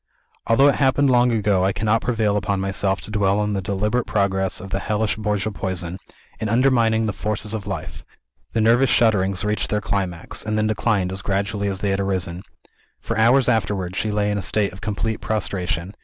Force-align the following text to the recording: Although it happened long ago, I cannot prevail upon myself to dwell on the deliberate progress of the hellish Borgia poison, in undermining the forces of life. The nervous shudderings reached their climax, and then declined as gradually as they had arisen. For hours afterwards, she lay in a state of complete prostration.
Although 0.47 0.67
it 0.69 0.75
happened 0.81 1.11
long 1.11 1.31
ago, 1.31 1.63
I 1.63 1.71
cannot 1.71 2.01
prevail 2.01 2.35
upon 2.35 2.59
myself 2.59 3.01
to 3.01 3.11
dwell 3.11 3.37
on 3.39 3.53
the 3.53 3.61
deliberate 3.61 4.07
progress 4.07 4.59
of 4.59 4.71
the 4.71 4.79
hellish 4.79 5.15
Borgia 5.15 5.51
poison, 5.51 5.99
in 6.39 6.49
undermining 6.49 7.05
the 7.05 7.13
forces 7.13 7.53
of 7.53 7.67
life. 7.67 8.03
The 8.53 8.61
nervous 8.61 8.89
shudderings 8.89 9.43
reached 9.45 9.69
their 9.69 9.79
climax, 9.79 10.43
and 10.43 10.57
then 10.57 10.65
declined 10.65 11.11
as 11.11 11.21
gradually 11.21 11.67
as 11.67 11.81
they 11.81 11.91
had 11.91 11.99
arisen. 11.99 12.41
For 12.99 13.15
hours 13.15 13.47
afterwards, 13.47 13.95
she 13.95 14.09
lay 14.09 14.31
in 14.31 14.39
a 14.39 14.41
state 14.41 14.73
of 14.73 14.81
complete 14.81 15.21
prostration. 15.21 15.93